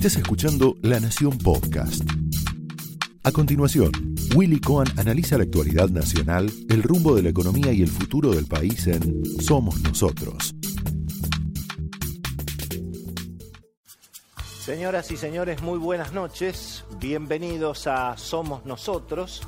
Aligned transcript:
Estás 0.00 0.16
escuchando 0.16 0.76
La 0.80 0.98
Nación 0.98 1.36
Podcast. 1.36 2.02
A 3.22 3.32
continuación, 3.32 3.92
Willy 4.34 4.58
Cohen 4.58 4.88
analiza 4.98 5.36
la 5.36 5.44
actualidad 5.44 5.90
nacional, 5.90 6.50
el 6.70 6.82
rumbo 6.82 7.14
de 7.14 7.22
la 7.22 7.28
economía 7.28 7.70
y 7.70 7.82
el 7.82 7.88
futuro 7.88 8.30
del 8.30 8.46
país 8.46 8.86
en 8.86 9.22
Somos 9.42 9.78
Nosotros. 9.82 10.54
Señoras 14.64 15.10
y 15.10 15.18
señores, 15.18 15.60
muy 15.60 15.78
buenas 15.78 16.14
noches. 16.14 16.86
Bienvenidos 16.98 17.86
a 17.86 18.16
Somos 18.16 18.64
Nosotros. 18.64 19.42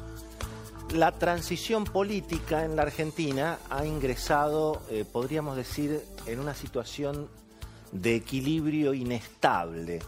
La 0.95 1.13
transición 1.13 1.85
política 1.85 2.67
en 2.67 2.77
la 2.77 2.83
Argentina 2.83 3.59
ha 3.71 3.87
ingresado, 3.87 4.83
eh, 4.91 5.07
podríamos 5.11 5.57
decir, 5.57 6.03
en 6.27 6.41
una 6.41 6.53
situación 6.53 7.31
de 7.91 8.17
equilibrio 8.17 8.93
inestable. 8.93 10.01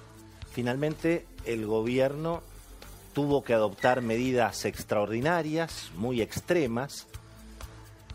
Finalmente, 0.54 1.26
el 1.46 1.66
gobierno 1.66 2.40
tuvo 3.12 3.42
que 3.42 3.54
adoptar 3.54 4.02
medidas 4.02 4.64
extraordinarias, 4.64 5.90
muy 5.96 6.22
extremas. 6.22 7.08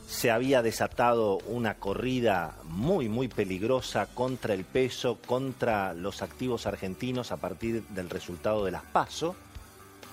Se 0.07 0.31
había 0.31 0.61
desatado 0.61 1.39
una 1.47 1.75
corrida 1.75 2.55
muy, 2.63 3.09
muy 3.09 3.27
peligrosa 3.27 4.07
contra 4.07 4.53
el 4.53 4.63
peso, 4.63 5.17
contra 5.27 5.93
los 5.93 6.21
activos 6.21 6.65
argentinos 6.65 7.33
a 7.33 7.37
partir 7.37 7.83
del 7.89 8.09
resultado 8.09 8.63
de 8.63 8.71
las 8.71 8.83
PASO. 8.83 9.35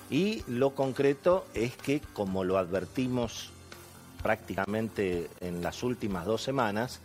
Y 0.09 0.43
lo 0.47 0.71
concreto 0.71 1.45
es 1.53 1.77
que, 1.77 2.01
como 2.11 2.43
lo 2.43 2.57
advertimos 2.57 3.51
prácticamente 4.21 5.29
en 5.39 5.63
las 5.63 5.81
últimas 5.81 6.25
dos 6.25 6.43
semanas, 6.43 6.99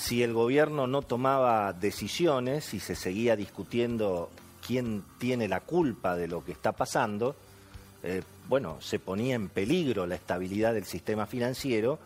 si 0.00 0.22
el 0.22 0.32
gobierno 0.32 0.86
no 0.86 1.02
tomaba 1.02 1.74
decisiones 1.74 2.72
y 2.72 2.80
se 2.80 2.94
seguía 2.94 3.36
discutiendo 3.36 4.30
quién 4.66 5.04
tiene 5.18 5.46
la 5.46 5.60
culpa 5.60 6.16
de 6.16 6.26
lo 6.26 6.42
que 6.42 6.52
está 6.52 6.72
pasando, 6.72 7.36
eh, 8.02 8.22
bueno, 8.48 8.78
se 8.80 8.98
ponía 8.98 9.34
en 9.34 9.50
peligro 9.50 10.06
la 10.06 10.14
estabilidad 10.14 10.72
del 10.72 10.86
sistema 10.86 11.26
financiero 11.26 11.98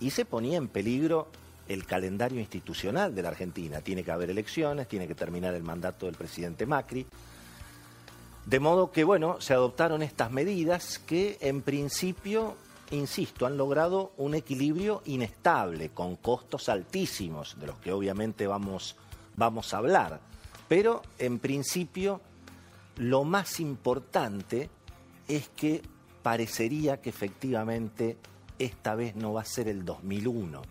y 0.00 0.10
se 0.10 0.24
ponía 0.24 0.56
en 0.56 0.68
peligro 0.68 1.28
el 1.68 1.84
calendario 1.84 2.40
institucional 2.40 3.14
de 3.14 3.20
la 3.20 3.28
Argentina. 3.28 3.82
Tiene 3.82 4.02
que 4.02 4.12
haber 4.12 4.30
elecciones, 4.30 4.88
tiene 4.88 5.06
que 5.06 5.14
terminar 5.14 5.52
el 5.54 5.62
mandato 5.62 6.06
del 6.06 6.14
presidente 6.14 6.64
Macri. 6.64 7.06
De 8.46 8.60
modo 8.60 8.90
que, 8.90 9.04
bueno, 9.04 9.42
se 9.42 9.52
adoptaron 9.52 10.02
estas 10.02 10.30
medidas 10.30 10.98
que 11.00 11.36
en 11.42 11.60
principio 11.60 12.56
insisto, 12.90 13.46
han 13.46 13.56
logrado 13.56 14.12
un 14.16 14.34
equilibrio 14.34 15.02
inestable, 15.06 15.90
con 15.90 16.16
costos 16.16 16.68
altísimos, 16.68 17.58
de 17.58 17.66
los 17.66 17.76
que 17.78 17.92
obviamente 17.92 18.46
vamos, 18.46 18.96
vamos 19.36 19.74
a 19.74 19.78
hablar. 19.78 20.20
Pero 20.68 21.02
en 21.18 21.38
principio 21.38 22.20
lo 22.96 23.24
más 23.24 23.60
importante 23.60 24.70
es 25.28 25.48
que 25.50 25.82
parecería 26.22 27.00
que 27.00 27.10
efectivamente 27.10 28.16
esta 28.58 28.94
vez 28.94 29.16
no 29.16 29.32
va 29.32 29.42
a 29.42 29.44
ser 29.44 29.68
el 29.68 29.84
2001. 29.84 30.62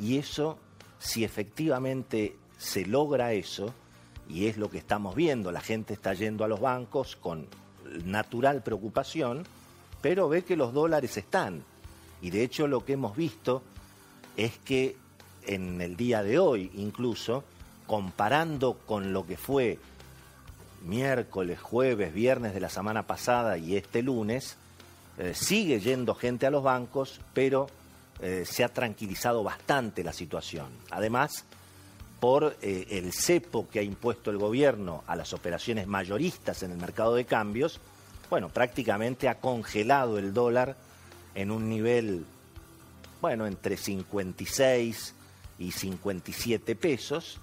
Y 0.00 0.18
eso, 0.18 0.58
si 0.98 1.24
efectivamente 1.24 2.36
se 2.56 2.86
logra 2.86 3.32
eso, 3.32 3.74
y 4.28 4.46
es 4.46 4.56
lo 4.56 4.70
que 4.70 4.78
estamos 4.78 5.14
viendo, 5.14 5.52
la 5.52 5.60
gente 5.60 5.94
está 5.94 6.14
yendo 6.14 6.44
a 6.44 6.48
los 6.48 6.60
bancos 6.60 7.16
con 7.16 7.46
natural 8.04 8.62
preocupación, 8.62 9.44
pero 10.00 10.28
ve 10.28 10.44
que 10.44 10.56
los 10.56 10.72
dólares 10.72 11.16
están. 11.16 11.62
Y 12.20 12.30
de 12.30 12.42
hecho 12.42 12.66
lo 12.66 12.84
que 12.84 12.94
hemos 12.94 13.16
visto 13.16 13.62
es 14.36 14.58
que 14.58 14.96
en 15.46 15.80
el 15.80 15.96
día 15.96 16.22
de 16.22 16.38
hoy 16.38 16.70
incluso, 16.74 17.44
comparando 17.86 18.74
con 18.86 19.12
lo 19.12 19.26
que 19.26 19.36
fue 19.36 19.78
miércoles, 20.84 21.60
jueves, 21.60 22.12
viernes 22.12 22.54
de 22.54 22.60
la 22.60 22.68
semana 22.68 23.06
pasada 23.06 23.58
y 23.58 23.76
este 23.76 24.02
lunes, 24.02 24.56
eh, 25.18 25.34
sigue 25.34 25.80
yendo 25.80 26.14
gente 26.14 26.46
a 26.46 26.50
los 26.50 26.62
bancos, 26.62 27.20
pero 27.34 27.68
eh, 28.20 28.44
se 28.46 28.64
ha 28.64 28.68
tranquilizado 28.68 29.42
bastante 29.42 30.04
la 30.04 30.12
situación. 30.12 30.68
Además, 30.90 31.44
por 32.20 32.56
eh, 32.62 32.86
el 32.90 33.12
cepo 33.12 33.68
que 33.68 33.80
ha 33.80 33.82
impuesto 33.82 34.30
el 34.30 34.38
gobierno 34.38 35.04
a 35.06 35.16
las 35.16 35.32
operaciones 35.32 35.86
mayoristas 35.86 36.62
en 36.62 36.72
el 36.72 36.78
mercado 36.78 37.14
de 37.14 37.24
cambios, 37.24 37.80
bueno, 38.30 38.48
prácticamente 38.48 39.28
ha 39.28 39.40
congelado 39.40 40.18
el 40.18 40.34
dólar 40.34 40.76
en 41.34 41.50
un 41.50 41.68
nivel, 41.68 42.24
bueno, 43.20 43.46
entre 43.46 43.76
56 43.76 45.14
y 45.58 45.72
57 45.72 46.76
pesos. 46.76 47.38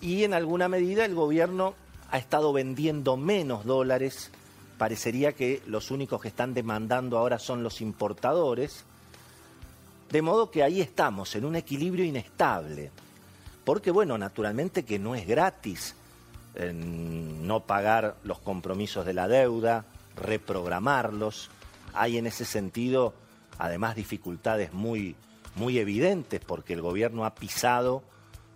Y 0.00 0.24
en 0.24 0.34
alguna 0.34 0.68
medida 0.68 1.04
el 1.04 1.14
gobierno 1.14 1.74
ha 2.10 2.18
estado 2.18 2.52
vendiendo 2.52 3.16
menos 3.16 3.64
dólares. 3.64 4.30
Parecería 4.78 5.32
que 5.32 5.62
los 5.66 5.90
únicos 5.90 6.20
que 6.20 6.28
están 6.28 6.54
demandando 6.54 7.18
ahora 7.18 7.38
son 7.38 7.62
los 7.62 7.80
importadores. 7.80 8.84
De 10.10 10.22
modo 10.22 10.50
que 10.50 10.62
ahí 10.62 10.80
estamos, 10.80 11.34
en 11.34 11.44
un 11.44 11.56
equilibrio 11.56 12.04
inestable. 12.04 12.90
Porque, 13.64 13.90
bueno, 13.90 14.16
naturalmente 14.16 14.84
que 14.84 14.98
no 14.98 15.14
es 15.14 15.26
gratis 15.26 15.94
no 16.58 17.60
pagar 17.60 18.16
los 18.24 18.38
compromisos 18.40 19.06
de 19.06 19.14
la 19.14 19.28
deuda, 19.28 19.84
reprogramarlos. 20.16 21.50
Hay 21.94 22.18
en 22.18 22.26
ese 22.26 22.44
sentido, 22.44 23.14
además, 23.58 23.94
dificultades 23.96 24.72
muy, 24.72 25.14
muy 25.54 25.78
evidentes 25.78 26.40
porque 26.40 26.74
el 26.74 26.82
gobierno 26.82 27.24
ha 27.24 27.34
pisado 27.34 28.02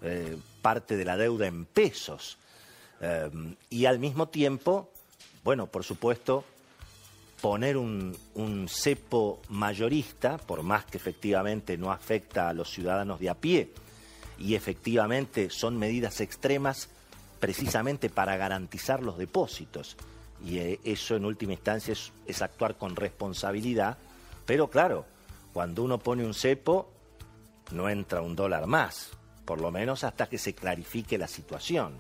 eh, 0.02 0.36
parte 0.62 0.96
de 0.96 1.04
la 1.04 1.16
deuda 1.16 1.46
en 1.46 1.64
pesos. 1.64 2.38
Eh, 3.00 3.30
y 3.70 3.86
al 3.86 3.98
mismo 3.98 4.28
tiempo, 4.28 4.90
bueno, 5.44 5.66
por 5.66 5.84
supuesto, 5.84 6.44
poner 7.40 7.76
un, 7.76 8.16
un, 8.34 8.69
cepo 8.69 9.40
mayorista, 9.48 10.38
por 10.38 10.62
más 10.62 10.84
que 10.84 10.96
efectivamente 10.96 11.76
no 11.76 11.90
afecta 11.90 12.48
a 12.48 12.52
los 12.52 12.70
ciudadanos 12.70 13.19
de 13.19 13.30
a 13.30 13.34
pie, 13.34 13.72
y 14.38 14.54
efectivamente 14.54 15.50
son 15.50 15.78
medidas 15.78 16.20
extremas 16.20 16.88
precisamente 17.42 18.08
para 18.08 18.36
garantizar 18.36 19.03
los 19.03 19.19
depósitos. 19.19 19.97
Y 20.44 20.58
eh, 20.58 20.78
eso 20.84 21.16
en 21.16 21.25
última 21.25 21.54
instancia 21.54 21.92
es, 22.25 22.41
actuar 22.41 22.76
con 22.76 22.94
responsabilidad. 22.94 23.98
Pero 24.47 24.70
claro, 24.70 25.06
cuando 25.52 25.82
uno 25.82 25.98
pone 25.98 26.25
un 26.25 26.34
cepo, 26.34 26.92
no 27.72 27.88
entra 27.88 28.22
un 28.22 28.36
dólar 28.36 28.69
más, 28.69 29.10
por 29.44 29.60
lo 29.60 29.72
menos 29.72 30.04
hasta 30.04 30.28
que 30.28 30.38
se 30.38 30.54
clarifique 30.54 31.19
la 31.19 31.26
situación. 31.26 31.97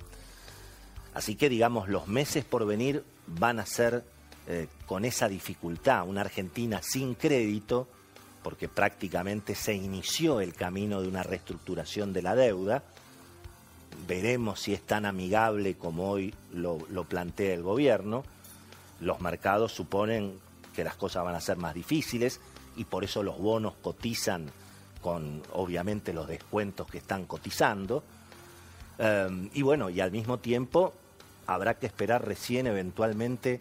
Así 1.12 1.34
que 1.34 1.48
digamos, 1.48 1.88
los 1.88 2.06
meses 2.06 2.44
por 2.44 2.64
venir 2.64 3.02
van 3.26 3.58
a 3.58 3.66
ser 3.66 4.04
eh, 4.46 4.68
con 4.86 5.04
esa 5.04 5.28
dificultad, 5.28 6.06
una 6.06 6.20
Argentina 6.20 6.80
sin 6.84 7.16
crédito, 7.16 7.88
porque 8.44 8.68
prácticamente 8.68 9.56
se 9.56 9.74
inició 9.74 10.40
el 10.40 10.54
camino 10.54 11.02
de 11.02 11.08
una 11.08 11.24
reestructuración 11.24 12.12
de 12.12 12.22
la 12.22 12.36
deuda, 12.36 12.84
veremos 14.06 14.60
si 14.60 14.72
es 14.74 14.82
tan 14.82 15.06
amigable 15.06 15.74
como 15.74 16.10
hoy 16.10 16.34
lo, 16.52 16.78
plantea 17.04 17.54
el 17.54 17.62
gobierno. 17.62 18.24
Los 19.00 19.20
mercados 19.20 19.72
suponen 19.72 20.38
que 20.74 20.84
las 20.84 20.96
cosas 20.96 21.24
van 21.24 21.34
a 21.34 21.40
ser 21.40 21.56
más 21.56 21.74
difíciles 21.74 22.40
y 22.76 22.84
por 22.84 23.04
eso 23.04 23.22
los 23.22 23.38
bonos 23.38 23.74
cotizan 23.82 24.46
con 25.00 25.42
obviamente 25.52 26.12
los 26.12 26.28
descuentos 26.28 26.86
que 26.86 26.98
están 26.98 27.26
cotizando. 27.26 28.02
Em, 28.98 29.50
y 29.52 29.62
bueno, 29.62 29.90
y 29.90 30.00
al 30.00 30.12
mismo 30.12 30.38
tiempo 30.38 30.94
habrá 31.46 31.74
que 31.74 31.86
esperar 31.86 32.26
recién 32.26 32.66
eventualmente 32.66 33.60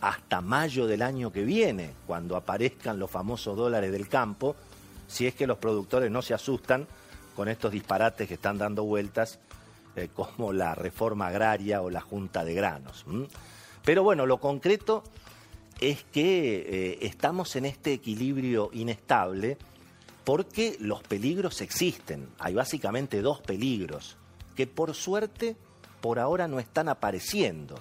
hasta 0.00 0.40
mayo 0.40 0.86
del 0.86 1.02
año 1.02 1.32
que 1.32 1.42
viene, 1.42 1.92
cuando 2.06 2.36
aparezcan 2.36 2.98
los 2.98 3.10
famosos 3.10 3.56
dólares 3.56 3.90
del 3.90 4.08
campo, 4.08 4.54
si 5.08 5.26
es 5.26 5.34
que 5.34 5.46
los 5.46 5.58
productores 5.58 6.10
no 6.10 6.22
se 6.22 6.34
asustan 6.34 6.86
con 7.34 7.48
estos 7.48 7.72
disparates 7.72 8.28
que 8.28 8.34
están 8.34 8.58
dando 8.58 8.84
vueltas 8.84 9.38
eh, 9.96 10.10
como 10.14 10.52
la 10.52 10.74
reforma 10.74 11.28
agraria 11.28 11.80
o 11.80 11.88
la 11.88 12.02
junta 12.02 12.44
de 12.44 12.52
granos. 12.52 13.06
Pero 13.82 14.02
bueno, 14.02 14.26
lo 14.26 14.38
concreto 14.38 15.02
es 15.80 16.04
que 16.04 16.66
eh, 16.68 16.98
estamos 17.00 17.56
en 17.56 17.64
este 17.64 17.94
equilibrio 17.94 18.68
inestable 18.74 19.56
porque 20.22 20.76
los 20.80 21.02
peligros 21.02 21.62
existen. 21.62 22.28
Hay 22.38 22.52
básicamente 22.52 23.22
dos 23.22 23.40
peligros 23.40 24.18
que 24.54 24.66
por 24.66 24.94
suerte 24.94 25.56
por 26.02 26.18
ahora 26.18 26.46
no 26.46 26.60
están 26.60 26.90
apareciendo. 26.90 27.80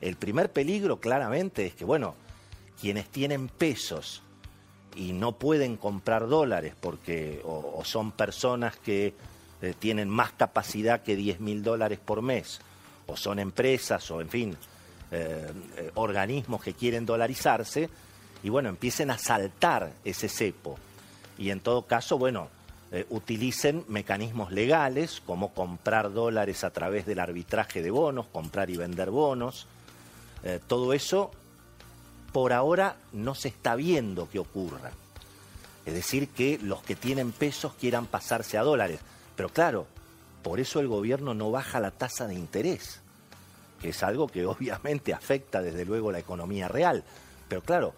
El 0.00 0.16
primer 0.16 0.50
peligro 0.50 1.00
claramente 1.00 1.66
es 1.66 1.74
que, 1.74 1.84
bueno, 1.84 2.14
quienes 2.80 3.08
tienen 3.08 3.48
pesos 3.48 4.22
y 4.94 5.12
no 5.12 5.32
pueden 5.32 5.76
comprar 5.76 6.28
dólares 6.28 6.74
porque 6.80 7.42
o 7.44 7.82
son 7.84 8.12
personas 8.12 8.76
que 8.76 9.14
eh, 9.62 9.74
tienen 9.78 10.08
más 10.08 10.32
capacidad 10.32 11.02
que 11.02 11.16
10 11.16 11.40
mil 11.40 11.62
dólares 11.62 11.98
por 11.98 12.20
mes, 12.22 12.60
o 13.06 13.16
son 13.16 13.38
empresas, 13.38 14.10
o 14.10 14.20
en 14.20 14.28
fin, 14.28 14.56
eh, 15.10 15.50
eh, 15.76 15.90
organismos 15.94 16.62
que 16.62 16.74
quieren 16.74 17.06
dolarizarse, 17.06 17.88
y 18.42 18.48
bueno, 18.50 18.68
empiecen 18.68 19.10
a 19.10 19.18
saltar 19.18 19.92
ese 20.04 20.28
cepo. 20.28 20.78
Y 21.38 21.50
en 21.50 21.60
todo 21.60 21.82
caso, 21.82 22.18
bueno, 22.18 22.48
utilicen 23.10 23.84
mecanismos 23.88 24.52
legales 24.52 25.20
como 25.26 25.52
comprar 25.52 26.12
dólares 26.12 26.62
a 26.62 26.70
través 26.70 27.04
del 27.04 27.18
arbitraje 27.18 27.82
de 27.82 27.90
bonos, 27.90 28.26
comprar 28.26 28.70
y 28.70 28.76
vender 28.76 29.10
bonos. 29.10 29.66
Todo 30.68 30.92
eso 30.92 31.32
por 32.32 32.52
ahora 32.52 32.96
no 33.12 33.34
se 33.34 33.48
está 33.48 33.74
viendo 33.74 34.30
que 34.30 34.38
ocurra. 34.38 34.92
Es 35.86 35.94
decir, 35.94 36.28
que 36.28 36.58
los 36.62 36.82
que 36.82 36.94
tienen 36.94 37.32
pesos 37.32 37.74
quieran 37.74 38.06
pasarse 38.06 38.58
a 38.58 38.62
dólares. 38.62 39.00
Pero 39.36 39.50
claro, 39.50 39.86
por 40.42 40.60
eso 40.60 40.80
el 40.80 40.88
gobierno 40.88 41.34
no 41.34 41.50
baja 41.50 41.80
la 41.80 41.90
tasa 41.90 42.26
de 42.26 42.34
interés, 42.34 43.00
que 43.80 43.90
es 43.90 44.02
algo 44.02 44.28
que 44.28 44.46
obviamente 44.46 45.14
afecta 45.14 45.62
desde 45.62 45.84
luego 45.84 46.10
la 46.10 46.18
economía 46.18 46.68
real. 46.68 47.04
Pero 47.48 47.62
claro, 47.62 47.94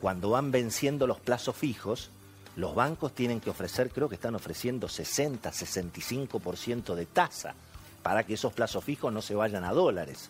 cuando 0.00 0.30
van 0.30 0.50
venciendo 0.50 1.06
los 1.06 1.20
plazos 1.20 1.56
fijos, 1.56 2.10
los 2.56 2.74
bancos 2.74 3.14
tienen 3.14 3.40
que 3.40 3.50
ofrecer, 3.50 3.90
creo 3.90 4.08
que 4.08 4.16
están 4.16 4.34
ofreciendo 4.34 4.88
60, 4.88 5.50
65% 5.50 6.94
de 6.94 7.06
tasa 7.06 7.54
para 8.02 8.24
que 8.24 8.34
esos 8.34 8.52
plazos 8.52 8.84
fijos 8.84 9.12
no 9.12 9.22
se 9.22 9.34
vayan 9.34 9.64
a 9.64 9.72
dólares. 9.72 10.28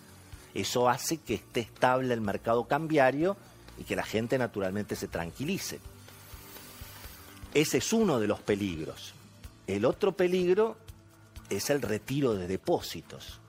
Eso 0.54 0.88
hace 0.88 1.16
que 1.18 1.34
esté 1.34 1.60
estable 1.60 2.12
el 2.12 2.20
mercado 2.20 2.64
cambiario 2.64 3.36
y 3.78 3.84
que 3.84 3.96
la 3.96 4.04
gente 4.04 4.36
naturalmente 4.36 4.94
se 4.94 5.08
tranquilice. 5.08 5.80
Ese 7.54 7.78
es 7.78 7.92
uno 7.92 8.20
de 8.20 8.26
los 8.26 8.40
peligros. 8.40 9.14
El 9.72 9.86
otro 9.86 10.14
peligro 10.14 10.76
es 11.48 11.70
el 11.70 11.80
retiro 11.80 12.34
de 12.34 12.46
depósitos. 12.46 13.40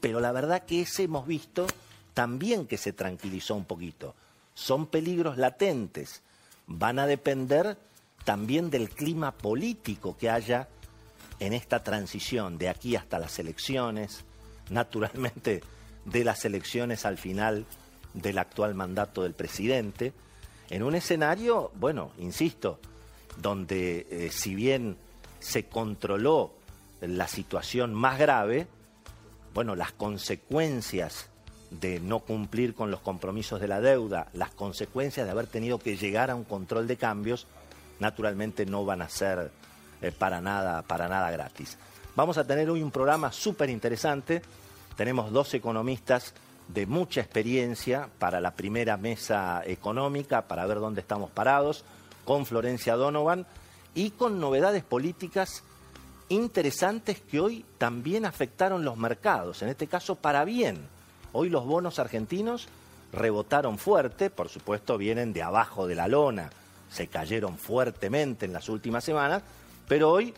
Pero 0.00 0.18
la 0.18 0.32
verdad 0.32 0.64
que 0.64 0.80
ese 0.80 1.02
hemos 1.02 1.26
visto 1.26 1.66
también 2.14 2.66
que 2.66 2.78
se 2.78 2.94
tranquilizó 2.94 3.54
un 3.54 3.66
poquito. 3.66 4.14
Son 4.54 4.86
peligros 4.86 5.36
latentes. 5.36 6.22
Van 6.66 6.98
a 6.98 7.06
depender 7.06 7.76
también 8.24 8.70
del 8.70 8.88
clima 8.88 9.32
político 9.32 10.16
que 10.16 10.30
haya 10.30 10.68
en 11.38 11.52
esta 11.52 11.84
transición 11.84 12.56
de 12.56 12.70
aquí 12.70 12.96
hasta 12.96 13.18
las 13.18 13.38
elecciones, 13.38 14.24
naturalmente 14.70 15.62
de 16.06 16.24
las 16.24 16.46
elecciones 16.46 17.04
al 17.04 17.18
final 17.18 17.66
del 18.14 18.38
actual 18.38 18.74
mandato 18.74 19.22
del 19.22 19.34
presidente, 19.34 20.14
en 20.70 20.82
un 20.82 20.94
escenario, 20.94 21.72
bueno, 21.74 22.12
insisto, 22.16 22.80
donde 23.36 24.06
eh, 24.10 24.30
si 24.32 24.54
bien 24.54 24.96
se 25.40 25.66
controló 25.66 26.54
la 27.00 27.28
situación 27.28 27.94
más 27.94 28.18
grave, 28.18 28.66
bueno, 29.54 29.76
las 29.76 29.92
consecuencias 29.92 31.28
de 31.70 32.00
no 32.00 32.20
cumplir 32.20 32.74
con 32.74 32.90
los 32.90 33.00
compromisos 33.00 33.60
de 33.60 33.68
la 33.68 33.80
deuda, 33.80 34.28
las 34.32 34.50
consecuencias 34.50 35.26
de 35.26 35.30
haber 35.30 35.46
tenido 35.46 35.78
que 35.78 35.96
llegar 35.96 36.30
a 36.30 36.34
un 36.34 36.44
control 36.44 36.86
de 36.86 36.96
cambios, 36.96 37.46
naturalmente 38.00 38.64
no 38.66 38.84
van 38.84 39.02
a 39.02 39.08
ser 39.08 39.50
eh, 40.00 40.12
para, 40.12 40.40
nada, 40.40 40.82
para 40.82 41.08
nada 41.08 41.30
gratis. 41.30 41.76
Vamos 42.16 42.38
a 42.38 42.44
tener 42.44 42.68
hoy 42.70 42.82
un 42.82 42.90
programa 42.90 43.30
súper 43.32 43.70
interesante. 43.70 44.42
Tenemos 44.96 45.30
dos 45.30 45.54
economistas 45.54 46.34
de 46.68 46.86
mucha 46.86 47.20
experiencia 47.20 48.08
para 48.18 48.40
la 48.40 48.54
primera 48.54 48.96
mesa 48.96 49.62
económica, 49.64 50.48
para 50.48 50.66
ver 50.66 50.80
dónde 50.80 51.00
estamos 51.00 51.30
parados, 51.30 51.84
con 52.24 52.44
Florencia 52.44 52.96
Donovan 52.96 53.46
y 53.98 54.12
con 54.12 54.38
novedades 54.38 54.84
políticas 54.84 55.64
interesantes 56.28 57.18
que 57.20 57.40
hoy 57.40 57.64
también 57.78 58.26
afectaron 58.26 58.84
los 58.84 58.96
mercados, 58.96 59.60
en 59.62 59.70
este 59.70 59.88
caso 59.88 60.14
para 60.14 60.44
bien. 60.44 60.78
Hoy 61.32 61.48
los 61.48 61.66
bonos 61.66 61.98
argentinos 61.98 62.68
rebotaron 63.12 63.76
fuerte, 63.76 64.30
por 64.30 64.50
supuesto 64.50 64.98
vienen 64.98 65.32
de 65.32 65.42
abajo 65.42 65.88
de 65.88 65.96
la 65.96 66.06
lona, 66.06 66.48
se 66.88 67.08
cayeron 67.08 67.58
fuertemente 67.58 68.46
en 68.46 68.52
las 68.52 68.68
últimas 68.68 69.02
semanas, 69.02 69.42
pero 69.88 70.12
hoy 70.12 70.32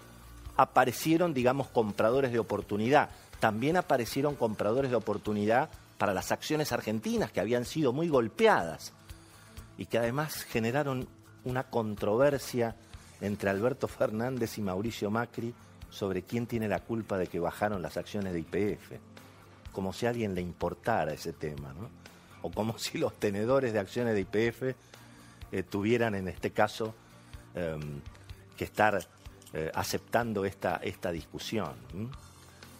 aparecieron, 0.56 1.34
digamos, 1.34 1.68
compradores 1.68 2.32
de 2.32 2.38
oportunidad. 2.38 3.10
También 3.40 3.76
aparecieron 3.76 4.36
compradores 4.36 4.90
de 4.90 4.96
oportunidad 4.96 5.68
para 5.98 6.14
las 6.14 6.32
acciones 6.32 6.72
argentinas 6.72 7.30
que 7.30 7.40
habían 7.40 7.66
sido 7.66 7.92
muy 7.92 8.08
golpeadas 8.08 8.94
y 9.76 9.84
que 9.84 9.98
además 9.98 10.44
generaron 10.44 11.08
una 11.44 11.64
controversia 11.64 12.74
entre 13.20 13.50
Alberto 13.50 13.88
Fernández 13.88 14.58
y 14.58 14.62
Mauricio 14.62 15.10
Macri 15.10 15.54
sobre 15.90 16.22
quién 16.22 16.46
tiene 16.46 16.68
la 16.68 16.80
culpa 16.80 17.18
de 17.18 17.26
que 17.26 17.40
bajaron 17.40 17.82
las 17.82 17.96
acciones 17.96 18.32
de 18.32 18.40
IPF, 18.40 18.92
como 19.72 19.92
si 19.92 20.06
a 20.06 20.10
alguien 20.10 20.34
le 20.34 20.40
importara 20.40 21.12
ese 21.12 21.32
tema, 21.32 21.72
¿no? 21.74 21.88
o 22.42 22.50
como 22.50 22.78
si 22.78 22.98
los 22.98 23.14
tenedores 23.14 23.72
de 23.72 23.78
acciones 23.78 24.14
de 24.14 24.20
IPF 24.20 24.62
eh, 25.52 25.62
tuvieran 25.62 26.14
en 26.14 26.28
este 26.28 26.52
caso 26.52 26.94
em, 27.54 28.00
que 28.56 28.64
estar 28.64 29.00
eh, 29.52 29.70
aceptando 29.74 30.44
esta, 30.44 30.76
esta 30.76 31.10
discusión. 31.10 31.72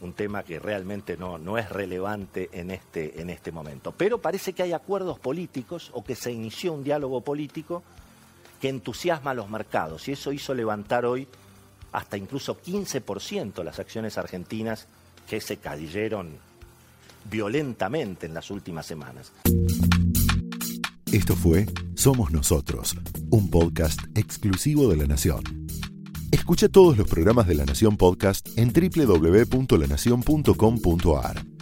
Un 0.01 0.13
tema 0.15 0.45
que 0.45 0.59
realmente 0.59 1.17
no, 1.17 1.37
no 1.37 1.59
es 1.59 1.69
relevante 1.69 2.49
en 2.53 2.71
este, 2.71 3.21
en 3.21 3.29
este 3.29 3.53
momento. 3.53 3.93
Pero 3.93 4.19
parece 4.19 4.55
que 4.55 4.63
hay 4.63 4.73
acuerdos 4.73 5.19
políticos 5.19 5.91
o 5.93 6.03
que 6.03 6.15
se 6.15 6.33
inició 6.33 6.73
un 6.73 6.85
diálogo 6.85 7.21
político 7.21 7.83
que 8.61 8.69
entusiasma 8.69 9.33
a 9.33 9.35
los 9.35 9.49
mercados 9.49 10.07
y 10.09 10.13
eso 10.13 10.33
hizo 10.33 10.55
levantar 10.55 11.05
hoy 11.05 11.27
hasta 11.93 12.17
incluso 12.17 12.61
15% 12.61 13.65
las 13.65 13.79
acciones 13.79 14.19
argentinas 14.19 14.87
que 15.29 15.41
se 15.41 15.57
cayeron 15.57 16.31
violentamente 17.29 18.27
en 18.27 18.35
las 18.35 18.51
últimas 18.51 18.87
semanas. 18.87 19.33
Esto 21.13 21.35
fue 21.35 21.67
Somos 21.95 22.31
Nosotros, 22.31 22.97
un 23.31 23.51
podcast 23.51 24.01
exclusivo 24.15 24.89
de 24.89 24.97
La 24.97 25.07
Nación. 25.07 25.43
Escucha 26.31 26.69
todos 26.69 26.97
los 26.97 27.09
programas 27.09 27.49
de 27.49 27.57
La 27.57 27.65
Nación 27.65 27.97
Podcast 27.97 28.47
en 28.57 28.73
www.lanacion.com.ar. 28.73 31.50